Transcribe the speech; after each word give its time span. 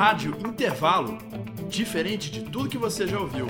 Rádio 0.00 0.34
Intervalo. 0.46 1.18
Diferente 1.68 2.30
de 2.30 2.40
tudo 2.44 2.70
que 2.70 2.78
você 2.78 3.06
já 3.06 3.20
ouviu. 3.20 3.46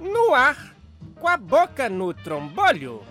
No 0.00 0.34
ar, 0.34 0.74
com 1.14 1.28
a 1.28 1.36
boca 1.36 1.88
no 1.88 2.12
trombolho, 2.12 3.04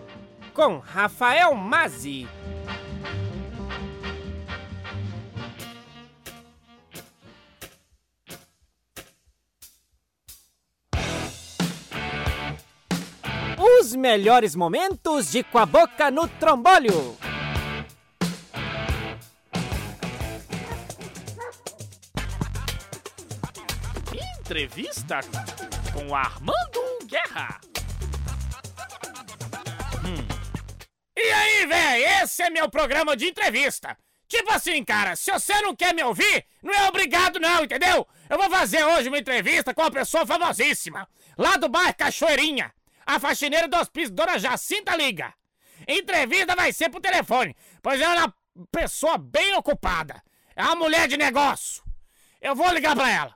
com 0.54 0.80
Rafael 0.80 1.56
Mazzi. 1.56 2.28
Os 13.86 13.96
melhores 13.96 14.56
momentos 14.56 15.30
de 15.30 15.44
Com 15.44 15.60
a 15.60 15.66
Boca 15.68 16.10
no 16.10 16.28
Trombolho. 16.28 17.16
Entrevista 24.40 25.20
com 25.94 26.16
Armando 26.16 26.82
Guerra. 27.06 27.62
Hum. 30.04 30.28
E 31.16 31.22
aí, 31.22 31.68
véi, 31.68 32.24
esse 32.24 32.42
é 32.42 32.50
meu 32.50 32.68
programa 32.68 33.16
de 33.16 33.28
entrevista. 33.28 33.96
Tipo 34.28 34.52
assim, 34.52 34.84
cara, 34.84 35.16
se 35.16 35.32
você 35.32 35.62
não 35.62 35.76
quer 35.76 35.94
me 35.94 36.04
ouvir, 36.04 36.44
não 36.64 36.74
é 36.74 36.90
obrigado 36.90 37.40
não, 37.40 37.64
entendeu? 37.64 38.08
Eu 38.28 38.38
vou 38.40 38.50
fazer 38.50 38.84
hoje 38.84 39.10
uma 39.10 39.20
entrevista 39.20 39.76
com 39.76 39.84
uma 39.84 39.92
pessoa 39.92 40.26
famosíssima, 40.26 41.08
lá 41.38 41.56
do 41.56 41.70
bairro 41.70 41.94
Cachoeirinha, 41.96 42.74
a 43.06 43.20
faxineira 43.20 43.68
do 43.68 43.78
hospício 43.78 44.14
Dona 44.14 44.40
Jacinta 44.40 44.96
Liga. 44.96 45.34
Entrevista 45.88 46.56
vai 46.56 46.72
ser 46.74 46.90
por 46.90 47.02
telefone, 47.02 47.56
pois 47.82 48.00
ela 48.02 48.16
é 48.16 48.26
uma 48.26 48.36
pessoa 48.72 49.18
bem 49.18 49.54
ocupada. 49.56 50.24
É 50.56 50.64
uma 50.64 50.76
mulher 50.76 51.08
de 51.08 51.18
negócio. 51.18 51.84
Eu 52.42 52.56
vou 52.56 52.72
ligar 52.72 52.96
pra 52.96 53.12
ela. 53.12 53.36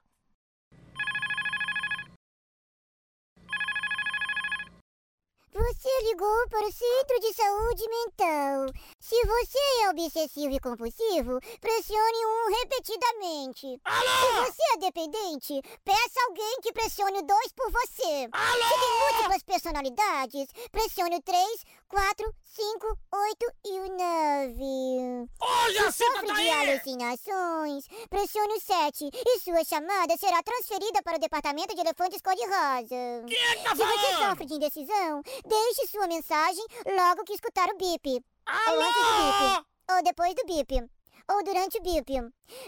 Você 5.52 5.89
ligou 6.02 6.48
para 6.50 6.68
o 6.68 6.72
Centro 6.72 7.20
de 7.20 7.34
Saúde 7.34 7.84
Mental. 7.90 8.66
Se 9.00 9.16
você 9.26 9.60
é 9.84 9.90
obsessivo 9.90 10.54
e 10.54 10.60
compulsivo, 10.60 11.40
pressione 11.60 12.26
um 12.26 12.56
repetidamente. 12.60 13.82
Alô? 13.84 14.46
Se 14.46 14.52
você 14.52 14.62
é 14.74 14.78
dependente, 14.78 15.62
peça 15.84 16.20
alguém 16.28 16.60
que 16.62 16.72
pressione 16.74 17.20
o 17.20 17.24
2 17.24 17.52
por 17.54 17.72
você. 17.72 18.30
Alô? 18.32 18.64
Se 18.64 18.80
tem 18.80 19.00
múltiplas 19.14 19.44
personalidades, 19.44 20.48
pressione 20.72 21.18
o 21.18 21.22
3, 21.22 21.64
4, 21.90 22.34
5, 22.44 22.98
8 23.14 23.46
e 23.66 23.80
o 23.80 23.88
9. 23.98 25.30
Ô, 25.42 25.68
Se 25.68 25.74
Jacinta, 25.74 25.92
sofre 25.92 26.28
tá 26.28 26.34
de 26.34 26.50
aí! 26.50 26.70
alucinações, 26.70 27.86
pressione 28.10 28.54
o 28.54 28.60
7 28.62 29.10
e 29.14 29.40
sua 29.40 29.64
chamada 29.64 30.16
será 30.18 30.42
transferida 30.44 31.02
para 31.04 31.18
o 31.18 31.20
departamento 31.20 31.74
de 31.76 31.82
elefantes 31.82 32.22
cor-de-rosa. 32.22 33.26
Quem 33.28 33.38
é 33.38 33.56
que 33.56 33.64
tá 33.64 33.76
Se 33.76 33.84
você 33.84 34.16
sofre 34.18 34.46
de 34.46 34.54
indecisão, 34.54 35.22
deixe 35.46 35.88
sua 35.90 36.08
mensagem 36.08 36.66
logo 36.86 37.24
que 37.24 37.34
escutar 37.34 37.68
o 37.70 37.78
bip. 37.78 38.08
Ou 38.08 38.82
antes 38.82 38.94
do 38.94 39.08
Alô? 39.08 39.56
bip. 39.56 39.66
Ou 39.92 40.04
depois 40.04 40.36
do 40.36 40.46
bip. 40.46 40.90
Ou 41.32 41.44
durante 41.44 41.78
o 41.78 41.82
bip. 41.82 42.12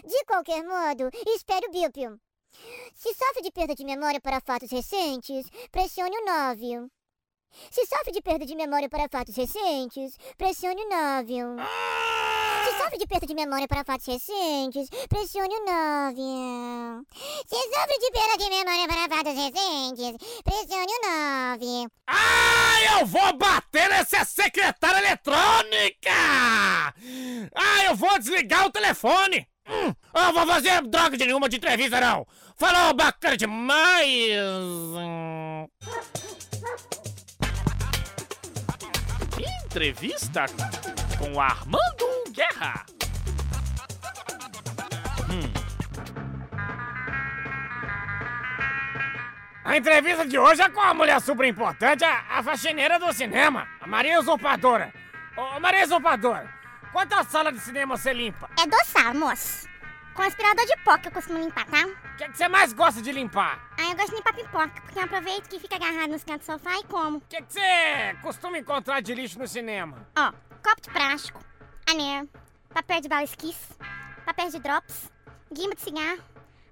De 0.04 0.24
qualquer 0.26 0.62
modo, 0.64 1.10
espere 1.26 1.66
o 1.66 1.70
bip. 1.70 2.20
Se 2.94 3.14
sofre 3.14 3.42
de 3.42 3.50
perda 3.50 3.74
de 3.74 3.84
memória 3.84 4.20
para 4.20 4.40
fatos 4.40 4.70
recentes, 4.70 5.46
pressione 5.70 6.16
o 6.16 6.24
9. 6.24 6.90
Se 7.70 7.86
sofre 7.86 8.12
de 8.12 8.22
perda 8.22 8.46
de 8.46 8.54
memória 8.54 8.88
para 8.88 9.08
fatos 9.08 9.36
recentes, 9.36 10.16
pressione 10.36 10.82
o 10.82 10.88
9. 10.88 11.62
Se 12.64 12.78
sofre 12.78 12.98
de 12.98 13.06
perda 13.06 13.26
de 13.26 13.34
memória 13.34 13.68
para 13.68 13.84
fatos 13.84 14.06
recentes, 14.06 14.88
pressione 15.08 15.54
o 15.54 15.64
9. 15.64 17.06
Se 17.46 17.56
sofre 17.56 17.98
de 17.98 18.10
perda 18.10 18.36
de 18.38 18.50
memória 18.50 18.88
para 18.88 19.16
fatos 19.16 19.34
recentes, 19.34 20.16
pressione 20.44 20.92
o 20.92 21.00
9. 21.58 21.88
Ah, 22.06 23.00
eu 23.00 23.06
vou 23.06 23.36
bater 23.36 23.88
nessa 23.90 24.24
secretária 24.24 24.98
eletrônica! 24.98 26.10
Ah, 27.54 27.84
eu 27.84 27.96
vou 27.96 28.18
desligar 28.18 28.66
o 28.66 28.70
telefone! 28.70 29.46
Hum, 29.68 29.94
eu 30.14 30.32
vou 30.32 30.46
fazer 30.46 30.82
droga 30.82 31.16
de 31.16 31.24
nenhuma 31.24 31.48
de 31.48 31.56
entrevista, 31.56 32.00
não! 32.00 32.26
Falou 32.56 32.94
bacana 32.94 33.36
demais! 33.36 34.32
Hum. 39.72 39.74
Entrevista 39.74 40.44
com 41.18 41.40
Armando 41.40 42.06
Guerra. 42.30 42.84
A 49.64 49.76
entrevista 49.78 50.26
de 50.26 50.38
hoje 50.38 50.60
é 50.60 50.68
com 50.68 50.80
a 50.80 50.92
mulher 50.92 51.18
super 51.22 51.46
importante, 51.46 52.04
a, 52.04 52.24
a 52.28 52.42
faxineira 52.42 52.98
do 52.98 53.10
cinema, 53.14 53.66
a 53.80 53.86
Maria 53.86 54.20
Usurpadora. 54.20 54.92
Ô, 55.34 55.58
Maria 55.58 55.84
Usurpadora, 55.84 56.52
quantas 56.92 57.28
salas 57.28 57.54
de 57.54 57.60
cinema 57.60 57.96
você 57.96 58.12
limpa? 58.12 58.50
É 58.62 58.66
doçal, 58.66 59.14
moço. 59.14 59.61
Com 60.22 60.26
aspirador 60.26 60.64
de 60.64 60.76
pó 60.84 60.96
que 60.98 61.08
eu 61.08 61.12
costumo 61.12 61.40
limpar, 61.40 61.66
tá? 61.66 61.84
O 61.84 62.16
que, 62.16 62.22
é 62.22 62.28
que 62.28 62.38
você 62.38 62.46
mais 62.46 62.72
gosta 62.72 63.02
de 63.02 63.10
limpar? 63.10 63.58
Ah, 63.76 63.90
eu 63.90 63.96
gosto 63.96 64.10
de 64.10 64.16
limpar 64.18 64.32
pipoca, 64.32 64.80
porque 64.82 64.96
eu 64.96 65.02
aproveito 65.02 65.48
que 65.48 65.58
fica 65.58 65.74
agarrado 65.74 66.10
nos 66.10 66.22
cantos 66.22 66.46
do 66.46 66.52
sofá 66.52 66.78
e 66.78 66.84
como. 66.84 67.16
O 67.16 67.20
que, 67.22 67.38
é 67.38 67.42
que 67.42 67.52
você 67.52 68.16
costuma 68.22 68.56
encontrar 68.56 69.02
de 69.02 69.12
lixo 69.16 69.36
no 69.36 69.48
cinema? 69.48 70.06
Ó, 70.16 70.30
copo 70.62 70.80
de 70.80 70.90
plástico, 70.90 71.44
anel, 71.90 72.28
papel 72.72 73.00
de 73.00 73.08
bala 73.08 73.24
esquice, 73.24 73.74
papel 74.24 74.48
de 74.48 74.60
drops, 74.60 75.10
guimba 75.52 75.74
de 75.74 75.80
cigarro, 75.80 76.22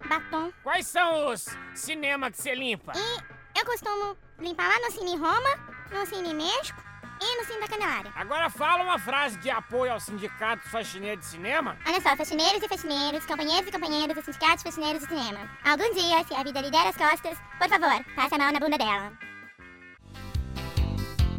batom. 0.06 0.52
Quais 0.62 0.86
são 0.86 1.32
os 1.32 1.46
cinemas 1.74 2.30
que 2.30 2.42
você 2.42 2.54
limpa? 2.54 2.92
E 2.94 3.58
eu 3.58 3.66
costumo 3.66 4.16
limpar 4.38 4.68
lá 4.68 4.78
no 4.78 4.92
Cine 4.92 5.16
Roma, 5.16 5.56
no 5.90 6.06
Cine 6.06 6.34
México 6.34 6.89
e 7.20 7.36
no 7.36 7.44
Cine 7.44 7.60
da 7.60 7.68
Candelária. 7.68 8.12
Agora 8.14 8.48
fala 8.50 8.82
uma 8.82 8.98
frase 8.98 9.38
de 9.38 9.50
apoio 9.50 9.92
ao 9.92 10.00
sindicato 10.00 10.68
faxineiro 10.68 11.20
de 11.20 11.26
cinema. 11.26 11.76
Olha 11.86 12.00
só, 12.00 12.16
faxineiros 12.16 12.62
e 12.62 12.68
faxineiros, 12.68 13.26
companheiros 13.26 13.68
e 13.68 13.72
companheiras 13.72 14.16
dos 14.16 14.24
sindicatos 14.24 14.62
faxineiros 14.62 15.02
do 15.02 15.08
cinema. 15.08 15.48
Algum 15.64 15.92
dia, 15.94 16.24
se 16.24 16.34
a 16.34 16.42
vida 16.42 16.60
lhe 16.60 16.70
der 16.70 16.86
as 16.86 16.96
costas, 16.96 17.38
por 17.58 17.68
favor, 17.68 18.04
passe 18.14 18.34
a 18.34 18.38
mão 18.38 18.52
na 18.52 18.58
bunda 18.60 18.78
dela. 18.78 19.12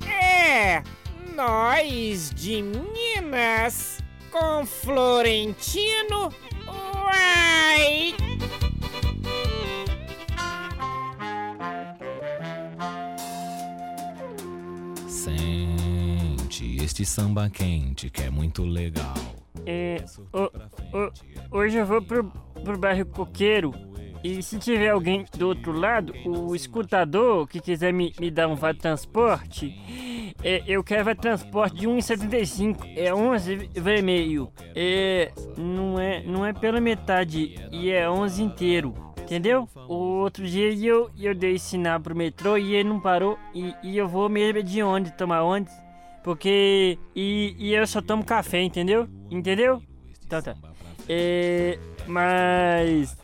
É, 0.06 0.84
nós 1.36 2.30
de 2.32 2.62
Minas, 2.62 4.00
com 4.30 4.66
Florentino, 4.66 6.34
uai! 6.68 8.31
Este 17.02 17.06
samba 17.06 17.50
quente 17.50 18.10
que 18.12 18.22
é 18.22 18.30
muito 18.30 18.64
legal. 18.64 19.16
É, 19.66 20.04
frente, 20.34 20.52
é 20.94 21.12
hoje 21.50 21.78
eu 21.78 21.86
vou 21.86 22.02
pro, 22.02 22.24
pro 22.64 22.78
bairro 22.78 23.06
Coqueiro 23.08 23.74
e 24.24 24.42
se 24.44 24.60
tiver 24.60 24.90
alguém 24.90 25.26
do 25.36 25.48
outro 25.48 25.72
lado, 25.72 26.14
o 26.26 26.56
escutador 26.56 27.48
que 27.48 27.60
quiser 27.60 27.92
me, 27.92 28.14
me 28.20 28.30
dar 28.30 28.48
um 28.48 28.56
vale 28.56 28.78
transporte, 28.78 29.76
é, 30.44 30.64
eu 30.68 30.84
quero 30.84 31.06
vale 31.06 31.18
transporte 31.18 31.78
de 31.78 31.88
1,75, 31.88 32.94
é 32.96 33.12
11 33.12 33.72
vermelho. 33.74 34.52
É, 34.76 35.32
não 35.58 36.00
é, 36.00 36.22
não 36.22 36.46
é 36.46 36.54
pela 36.54 36.80
metade 36.80 37.56
e 37.72 37.90
é 37.90 38.08
11 38.08 38.44
inteiro. 38.44 38.94
Entendeu? 39.24 39.68
O 39.88 40.20
outro 40.22 40.46
dia 40.46 40.72
eu, 40.74 41.10
eu 41.18 41.34
dei 41.34 41.58
sinal 41.58 42.00
pro 42.00 42.16
metrô 42.16 42.58
e 42.58 42.76
ele 42.76 42.90
não 42.90 43.00
parou. 43.00 43.40
E, 43.56 43.74
e 43.82 43.98
eu 43.98 44.08
vou 44.08 44.30
mesmo 44.30 44.62
de 44.62 44.84
onde 44.84 45.12
tomar 45.14 45.44
onde. 45.44 45.72
Porque. 46.24 46.98
E, 47.16 47.56
e 47.58 47.74
eu 47.74 47.86
só 47.88 48.02
tomo 48.02 48.24
café, 48.24 48.62
entendeu? 48.62 49.08
Entendeu? 49.30 49.82
Então 50.26 50.42
tá. 50.42 50.56
É. 51.10 51.80
Mas. 52.08 53.18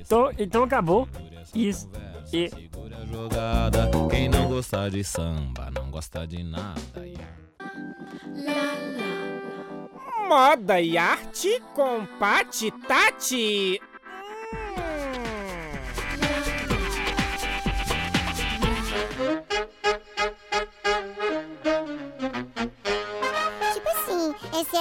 Então, 0.00 0.30
então 0.38 0.64
acabou. 0.64 1.08
Isso. 1.54 1.88
E. 2.32 2.48
segura 2.48 2.98
a 2.98 3.06
jogada. 3.06 3.90
Quem 4.10 4.28
não 4.28 4.48
gosta 4.48 4.90
de 4.90 5.04
samba 5.04 5.70
não 5.70 5.90
gosta 5.90 6.26
de 6.26 6.42
nada. 6.42 6.80
Moda 10.28 10.80
e 10.80 10.98
arte 10.98 11.62
com 11.74 12.04
Pati 12.18 12.70
Tati. 12.86 13.80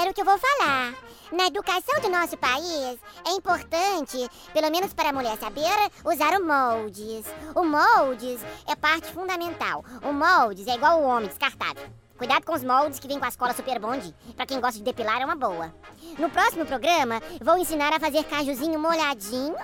Sério 0.08 0.16
que 0.16 0.22
eu 0.22 0.26
vou 0.26 0.38
falar. 0.38 0.94
Na 1.34 1.48
educação 1.48 2.00
do 2.02 2.08
nosso 2.08 2.38
país, 2.38 2.98
É 3.26 3.32
importante, 3.32 4.18
pelo 4.54 4.72
menos 4.72 4.94
para 4.94 5.10
a 5.10 5.14
mulher 5.14 5.38
saber, 5.38 5.92
usar 6.06 6.40
o 6.40 6.46
moldes. 6.46 7.26
O 7.54 7.66
moldes 7.66 8.40
é 8.66 8.74
parte 8.74 9.12
fundamental. 9.12 9.84
O 10.02 10.14
moldes 10.14 10.66
é 10.68 10.76
igual 10.76 11.02
o 11.02 11.04
homem, 11.04 11.28
descartável. 11.28 11.90
Cuidado 12.18 12.46
com 12.46 12.54
os 12.54 12.64
moldes 12.64 13.00
que 13.00 13.08
vêm 13.08 13.20
com 13.20 13.26
a 13.26 13.28
escola 13.28 13.54
Super 13.54 13.80
Bond. 13.80 14.16
Pra 14.34 14.46
quem 14.46 14.62
gosta 14.62 14.78
de 14.78 14.86
depilar, 14.86 15.22
é 15.22 15.26
uma 15.26 15.36
boa. 15.36 15.74
No 16.18 16.30
próximo 16.30 16.66
programa, 16.66 17.22
vou 17.42 17.58
ensinar 17.58 17.92
a 17.92 18.00
fazer 18.00 18.24
cajuzinho 18.24 18.80
molhadinho 18.80 19.58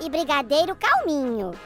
e 0.00 0.08
brigadeiro 0.08 0.76
calminho. 0.76 1.58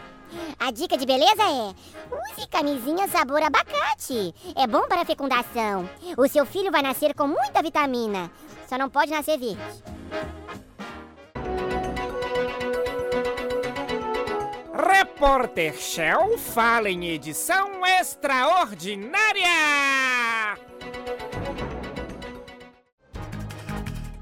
A 0.58 0.70
dica 0.70 0.96
de 0.96 1.06
beleza 1.06 1.42
é: 1.42 1.74
use 2.14 2.48
camisinha 2.48 3.08
sabor 3.08 3.42
abacate. 3.42 4.34
É 4.54 4.66
bom 4.66 4.86
para 4.88 5.02
a 5.02 5.04
fecundação. 5.04 5.88
O 6.16 6.28
seu 6.28 6.46
filho 6.46 6.70
vai 6.70 6.82
nascer 6.82 7.14
com 7.14 7.26
muita 7.26 7.62
vitamina. 7.62 8.30
Só 8.68 8.78
não 8.78 8.88
pode 8.88 9.10
nascer 9.10 9.38
verde. 9.38 9.58
Repórter 14.74 15.74
Shell 15.74 16.38
fala 16.38 16.88
em 16.88 17.08
edição 17.08 17.84
extraordinária! 17.84 19.48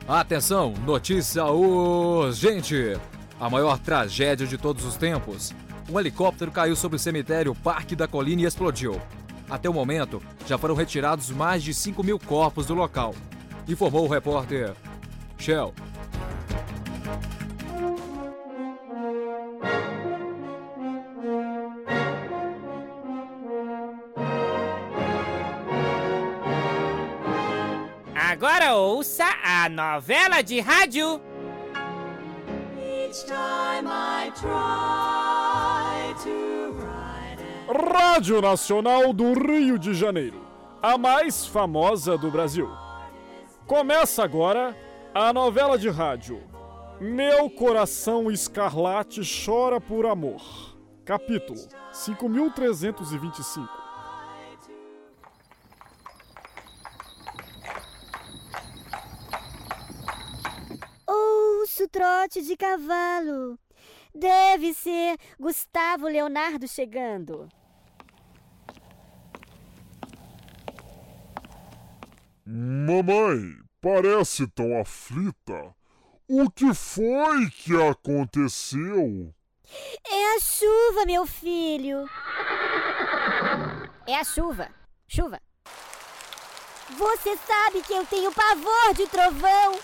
Atenção, 0.09 0.75
notícia 0.85 1.45
urgente! 1.45 2.99
A 3.39 3.49
maior 3.49 3.79
tragédia 3.79 4.47
de 4.47 4.59
todos 4.59 4.85
os 4.85 4.97
tempos. 4.97 5.55
Um 5.91 5.99
helicóptero 5.99 6.53
caiu 6.53 6.77
sobre 6.77 6.95
o 6.97 7.01
cemitério 7.01 7.53
Parque 7.53 7.97
da 7.97 8.07
Colina 8.07 8.43
e 8.43 8.45
explodiu. 8.45 9.01
Até 9.49 9.69
o 9.69 9.75
momento, 9.75 10.23
já 10.47 10.57
foram 10.57 10.77
retirados 10.77 11.31
mais 11.31 11.65
de 11.65 11.75
5 11.75 12.05
mil 12.05 12.17
corpos 12.17 12.67
do 12.67 12.75
local, 12.75 13.13
informou 13.67 14.05
o 14.05 14.09
repórter 14.09 14.73
Shell. 15.37 15.75
Agora 28.15 28.77
ouça 28.77 29.25
a 29.43 29.69
novela 29.69 30.41
de 30.41 30.61
rádio. 30.61 31.21
Rádio 37.73 38.41
Nacional 38.41 39.13
do 39.13 39.33
Rio 39.33 39.79
de 39.79 39.95
Janeiro, 39.95 40.45
a 40.83 40.99
mais 40.99 41.47
famosa 41.47 42.19
do 42.19 42.29
Brasil. 42.29 42.69
Começa 43.65 44.25
agora 44.25 44.77
a 45.15 45.33
novela 45.33 45.79
de 45.79 45.89
rádio 45.89 46.43
Meu 47.01 47.49
Coração 47.49 48.29
Escarlate 48.29 49.21
Chora 49.23 49.81
por 49.81 50.05
Amor. 50.05 50.43
Capítulo 51.05 51.61
5325. 51.93 53.69
Ouço 61.07 61.87
trote 61.87 62.43
de 62.43 62.57
cavalo. 62.57 63.57
Deve 64.13 64.75
ser 64.75 65.17
Gustavo 65.39 66.09
Leonardo 66.09 66.67
chegando. 66.67 67.49
Mamãe, 72.53 73.59
parece 73.81 74.45
tão 74.49 74.81
aflita. 74.81 75.73
O 76.27 76.51
que 76.51 76.75
foi 76.75 77.49
que 77.49 77.81
aconteceu? 77.81 79.33
É 80.05 80.35
a 80.35 80.41
chuva, 80.41 81.07
meu 81.07 81.25
filho. 81.27 82.11
É 84.05 84.17
a 84.17 84.25
chuva. 84.25 84.69
Chuva. 85.07 85.41
Você 86.99 87.37
sabe 87.37 87.83
que 87.83 87.93
eu 87.93 88.05
tenho 88.07 88.33
pavor 88.33 88.95
de 88.97 89.07
trovão. 89.07 89.79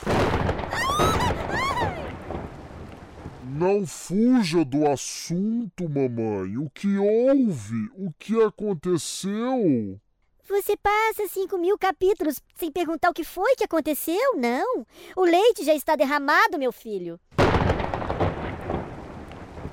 Não 3.45 3.87
fuja 3.87 4.65
do 4.65 4.91
assunto, 4.91 5.89
mamãe. 5.89 6.57
O 6.57 6.69
que 6.71 6.99
houve? 6.99 7.89
O 7.95 8.13
que 8.19 8.43
aconteceu? 8.43 10.01
Você 10.49 10.77
passa 10.77 11.27
cinco 11.27 11.59
mil 11.59 11.77
capítulos 11.77 12.41
sem 12.55 12.71
perguntar 12.71 13.11
o 13.11 13.13
que 13.13 13.25
foi 13.25 13.57
que 13.57 13.65
aconteceu? 13.65 14.37
Não. 14.37 14.87
O 15.17 15.25
leite 15.25 15.65
já 15.65 15.75
está 15.75 15.97
derramado, 15.97 16.57
meu 16.57 16.71
filho. 16.71 17.19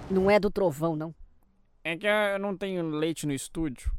Não 0.10 0.32
é 0.32 0.40
do 0.40 0.50
trovão, 0.50 0.96
não. 0.96 1.14
É 1.84 1.96
que 1.96 2.08
eu 2.08 2.40
não 2.40 2.58
tenho 2.58 2.90
leite 2.90 3.28
no 3.28 3.34
estúdio. 3.34 3.92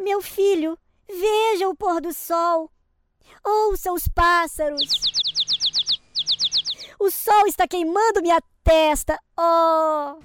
Meu 0.00 0.22
filho, 0.22 0.78
veja 1.08 1.68
o 1.68 1.74
pôr 1.74 2.00
do 2.00 2.12
sol. 2.12 2.70
Ouça 3.44 3.92
os 3.92 4.06
pássaros. 4.06 4.92
O 7.00 7.10
sol 7.10 7.48
está 7.48 7.66
queimando 7.66 8.22
minha 8.22 8.40
testa. 8.62 9.18
Oh! 9.36 10.20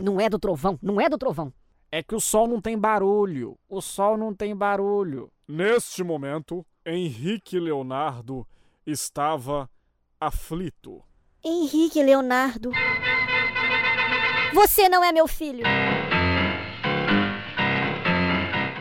Não 0.00 0.20
é 0.20 0.28
do 0.28 0.38
trovão, 0.38 0.76
não 0.82 1.00
é 1.00 1.08
do 1.08 1.16
trovão. 1.16 1.52
É 1.96 2.02
que 2.02 2.16
o 2.16 2.20
sol 2.20 2.48
não 2.48 2.60
tem 2.60 2.76
barulho. 2.76 3.56
O 3.68 3.80
sol 3.80 4.16
não 4.16 4.34
tem 4.34 4.52
barulho. 4.56 5.30
Neste 5.46 6.02
momento, 6.02 6.66
Henrique 6.84 7.60
Leonardo 7.60 8.44
estava 8.84 9.70
aflito. 10.20 11.04
Henrique 11.44 12.02
Leonardo. 12.02 12.72
Você 14.52 14.88
não 14.88 15.04
é 15.04 15.12
meu 15.12 15.28
filho. 15.28 15.64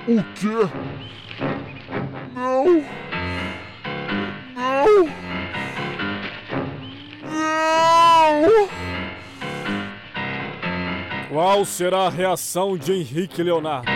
O 0.08 0.24
quê? 0.34 0.48
Não! 2.34 2.66
Não! 4.56 5.06
Não! 5.06 5.23
Qual 11.34 11.66
será 11.66 12.02
a 12.02 12.10
reação 12.10 12.78
de 12.78 12.94
Henrique 12.94 13.42
Leonardo? 13.42 13.90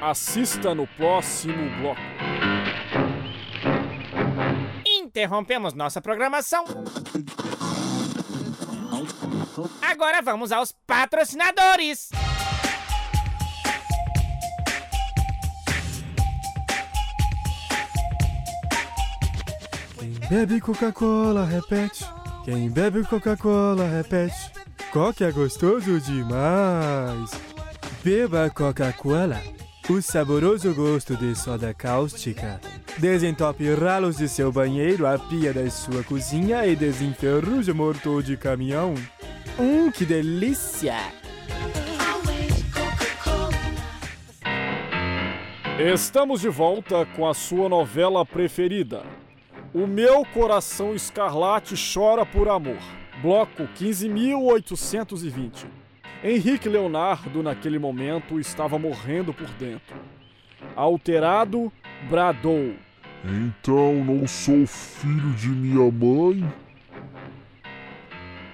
Assista 0.00 0.72
no 0.72 0.86
próximo 0.86 1.68
bloco. 1.80 2.00
Interrompemos 4.86 5.74
nossa 5.74 6.00
programação. 6.00 6.64
Agora 9.82 10.22
vamos 10.22 10.52
aos 10.52 10.70
patrocinadores. 10.86 12.10
Quem 19.98 20.28
bebe 20.30 20.60
Coca-Cola 20.60 21.44
repete. 21.44 22.04
Quem 22.44 22.70
bebe 22.70 23.02
Coca-Cola 23.02 23.88
repete. 23.88 24.63
Coca 24.94 25.24
é 25.24 25.32
gostoso 25.32 26.00
demais. 26.00 27.32
Beba 28.04 28.48
Coca-Cola. 28.48 29.42
O 29.90 30.00
saboroso 30.00 30.72
gosto 30.72 31.16
de 31.16 31.34
soda 31.34 31.74
cáustica. 31.74 32.60
Desentope 32.98 33.74
ralos 33.74 34.18
de 34.18 34.28
seu 34.28 34.52
banheiro, 34.52 35.04
a 35.04 35.18
pia 35.18 35.52
da 35.52 35.68
sua 35.68 36.04
cozinha 36.04 36.64
e 36.64 36.76
desenferruje 36.76 37.72
motor 37.72 38.22
de 38.22 38.36
caminhão. 38.36 38.94
Hum, 39.58 39.90
que 39.90 40.04
delícia! 40.04 40.94
Estamos 45.92 46.40
de 46.40 46.48
volta 46.48 47.04
com 47.16 47.28
a 47.28 47.34
sua 47.34 47.68
novela 47.68 48.24
preferida. 48.24 49.02
O 49.74 49.88
meu 49.88 50.24
coração 50.26 50.94
escarlate 50.94 51.74
chora 51.74 52.24
por 52.24 52.48
amor. 52.48 52.78
Bloco 53.24 53.66
15.820. 53.80 55.64
Henrique 56.22 56.68
Leonardo, 56.68 57.42
naquele 57.42 57.78
momento, 57.78 58.38
estava 58.38 58.78
morrendo 58.78 59.32
por 59.32 59.48
dentro. 59.52 59.96
Alterado, 60.76 61.72
bradou. 62.10 62.74
Então 63.24 64.04
não 64.04 64.26
sou 64.26 64.66
filho 64.66 65.30
de 65.36 65.48
minha 65.48 65.90
mãe? 65.90 66.52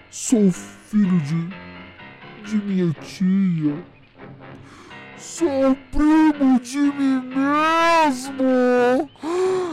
Sou 0.09 0.53
filho 0.53 1.19
de. 1.19 1.49
de 2.49 2.65
minha 2.65 2.93
tia. 2.93 3.75
Sou 5.17 5.77
primo 5.91 6.61
de 6.61 6.79
mim 6.79 7.23
mesmo! 7.27 8.45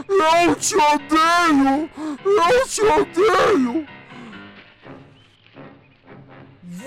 Eu 0.08 0.56
te 0.56 0.74
odeio! 0.74 1.88
Eu 2.26 2.66
te 2.66 2.82
odeio! 2.82 3.97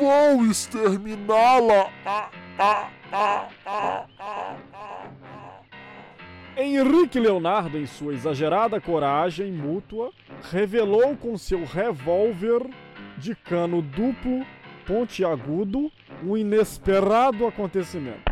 Vou 0.02 0.48
exterminá-la! 0.48 1.92
Henrique 6.58 7.20
Leonardo, 7.20 7.78
em 7.78 7.86
sua 7.86 8.16
exagerada 8.16 8.82
coragem 8.82 9.52
mútua, 9.52 10.12
revelou 10.50 11.16
com 11.16 11.38
seu 11.38 11.64
revólver 11.66 12.68
de 13.16 13.36
cano 13.36 13.80
duplo 13.80 14.44
pontiagudo 14.88 15.92
um 16.24 16.36
inesperado 16.36 17.46
acontecimento. 17.46 18.31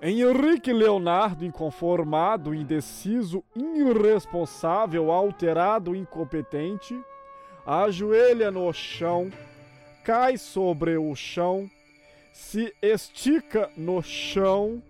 Henrique 0.00 0.72
Leonardo, 0.72 1.44
inconformado, 1.44 2.54
indeciso, 2.54 3.42
irresponsável, 3.56 5.10
alterado, 5.10 5.94
incompetente, 5.94 7.00
ajoelha 7.66 8.48
no 8.48 8.72
chão, 8.72 9.28
cai 10.04 10.38
sobre 10.38 10.96
o 10.96 11.14
chão, 11.16 11.68
se 12.32 12.72
estica 12.80 13.68
no 13.76 14.00
chão, 14.00 14.80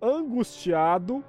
angustiado, 0.00 1.24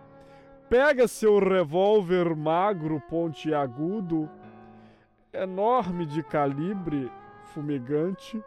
pega 0.69 1.07
seu 1.07 1.39
revólver 1.39 2.35
magro 2.35 3.01
pontiagudo, 3.09 4.29
enorme 5.33 6.05
de 6.05 6.21
calibre, 6.21 7.11
fumegante, 7.55 8.39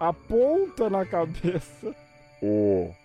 aponta 0.00 0.88
na 0.88 1.04
cabeça. 1.04 1.94
Oh, 2.42 3.01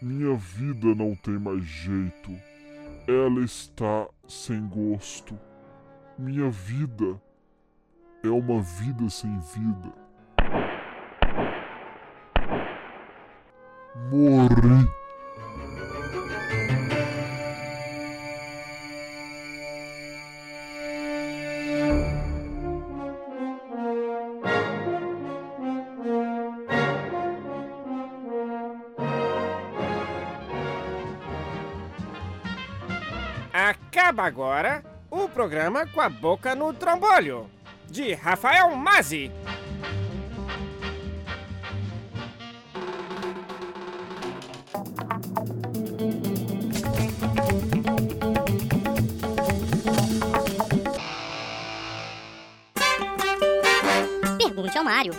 minha 0.00 0.36
vida 0.36 0.94
não 0.94 1.14
tem 1.14 1.38
mais 1.38 1.64
jeito. 1.64 2.30
Ela 3.08 3.44
está 3.44 4.06
sem 4.28 4.66
gosto. 4.68 5.38
Minha 6.18 6.50
vida 6.50 7.20
é 8.22 8.28
uma 8.28 8.60
vida 8.60 9.08
sem 9.08 9.38
vida. 9.38 9.92
Morri. 14.10 14.95
Acaba 34.06 34.22
agora 34.22 34.84
o 35.10 35.28
programa 35.28 35.84
Com 35.84 36.00
a 36.00 36.08
Boca 36.08 36.54
no 36.54 36.72
Trombolho, 36.72 37.50
de 37.90 38.14
Rafael 38.14 38.72
Mazzi. 38.76 39.32
Pergunte 54.38 54.78
ao 54.78 54.84
Mário. 54.84 55.14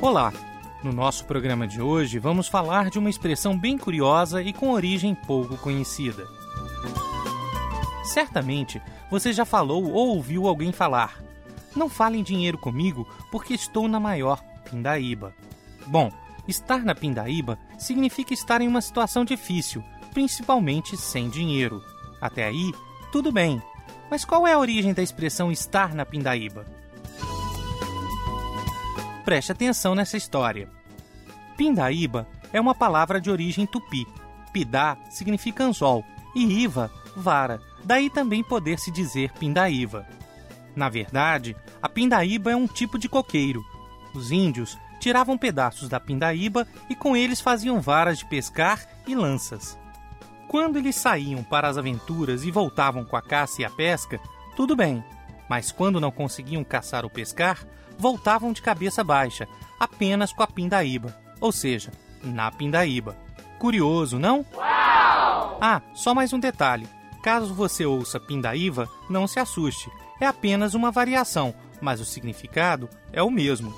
Olá! 0.00 0.32
No 0.82 0.92
nosso 0.92 1.24
programa 1.26 1.64
de 1.66 1.80
hoje, 1.80 2.18
vamos 2.18 2.48
falar 2.48 2.90
de 2.90 2.98
uma 2.98 3.08
expressão 3.08 3.56
bem 3.56 3.78
curiosa 3.78 4.42
e 4.42 4.52
com 4.52 4.72
origem 4.72 5.14
pouco 5.14 5.56
conhecida. 5.56 6.26
Certamente 8.02 8.82
você 9.08 9.32
já 9.32 9.44
falou 9.44 9.84
ou 9.92 10.08
ouviu 10.08 10.48
alguém 10.48 10.72
falar: 10.72 11.22
Não 11.76 11.88
fale 11.88 12.18
em 12.18 12.22
dinheiro 12.22 12.58
comigo 12.58 13.06
porque 13.30 13.54
estou 13.54 13.86
na 13.86 14.00
maior 14.00 14.42
pindaíba. 14.68 15.32
Bom, 15.86 16.10
estar 16.48 16.84
na 16.84 16.96
pindaíba 16.96 17.56
significa 17.78 18.34
estar 18.34 18.60
em 18.60 18.66
uma 18.66 18.80
situação 18.80 19.24
difícil, 19.24 19.84
principalmente 20.12 20.96
sem 20.96 21.28
dinheiro. 21.28 21.80
Até 22.20 22.44
aí, 22.44 22.72
tudo 23.12 23.30
bem. 23.30 23.62
Mas 24.10 24.24
qual 24.24 24.48
é 24.48 24.52
a 24.52 24.58
origem 24.58 24.92
da 24.92 25.02
expressão 25.02 25.52
estar 25.52 25.94
na 25.94 26.04
pindaíba? 26.04 26.81
Preste 29.24 29.52
atenção 29.52 29.94
nessa 29.94 30.16
história. 30.16 30.68
Pindaíba 31.56 32.26
é 32.52 32.60
uma 32.60 32.74
palavra 32.74 33.20
de 33.20 33.30
origem 33.30 33.66
tupi. 33.66 34.06
Pidá 34.52 34.96
significa 35.10 35.64
anzol 35.64 36.04
e 36.34 36.62
iva, 36.62 36.90
vara. 37.16 37.60
Daí 37.84 38.10
também 38.10 38.42
poder 38.42 38.78
se 38.78 38.90
dizer 38.90 39.32
pindaíba. 39.32 40.06
Na 40.74 40.88
verdade, 40.88 41.56
a 41.80 41.88
pindaíba 41.88 42.50
é 42.50 42.56
um 42.56 42.66
tipo 42.66 42.98
de 42.98 43.08
coqueiro. 43.08 43.64
Os 44.14 44.30
índios 44.30 44.76
tiravam 45.00 45.38
pedaços 45.38 45.88
da 45.88 45.98
pindaíba 45.98 46.66
e 46.88 46.94
com 46.94 47.16
eles 47.16 47.40
faziam 47.40 47.80
varas 47.80 48.18
de 48.18 48.26
pescar 48.26 48.86
e 49.06 49.14
lanças. 49.14 49.78
Quando 50.48 50.78
eles 50.78 50.96
saíam 50.96 51.42
para 51.42 51.68
as 51.68 51.78
aventuras 51.78 52.44
e 52.44 52.50
voltavam 52.50 53.04
com 53.04 53.16
a 53.16 53.22
caça 53.22 53.62
e 53.62 53.64
a 53.64 53.70
pesca, 53.70 54.20
tudo 54.54 54.76
bem. 54.76 55.02
Mas 55.48 55.72
quando 55.72 56.00
não 56.00 56.10
conseguiam 56.10 56.62
caçar 56.62 57.04
ou 57.04 57.10
pescar, 57.10 57.66
voltavam 57.98 58.52
de 58.52 58.62
cabeça 58.62 59.02
baixa, 59.02 59.46
apenas 59.78 60.32
com 60.32 60.42
a 60.42 60.46
pindaíba, 60.46 61.16
ou 61.40 61.52
seja, 61.52 61.90
na 62.22 62.50
pindaíba. 62.50 63.16
Curioso, 63.58 64.18
não? 64.18 64.44
Uau! 64.54 65.58
Ah, 65.60 65.80
só 65.94 66.14
mais 66.14 66.32
um 66.32 66.38
detalhe. 66.38 66.88
Caso 67.22 67.54
você 67.54 67.86
ouça 67.86 68.18
pindaíba, 68.18 68.88
não 69.08 69.26
se 69.26 69.38
assuste. 69.38 69.90
É 70.20 70.26
apenas 70.26 70.74
uma 70.74 70.90
variação, 70.90 71.54
mas 71.80 72.00
o 72.00 72.04
significado 72.04 72.88
é 73.12 73.22
o 73.22 73.30
mesmo. 73.30 73.72